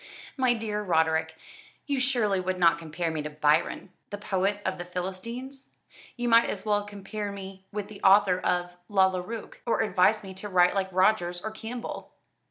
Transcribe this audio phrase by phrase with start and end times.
[0.35, 1.35] "My dear Roderick,
[1.85, 5.75] you surely would not compare me to Byron, the poet of the Philistines.
[6.17, 10.33] You might as well compare me with the author of 'Lalla Rookh,' or advise me
[10.33, 12.11] to write like Rogers or Campbell."